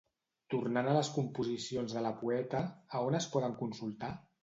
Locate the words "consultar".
3.65-4.15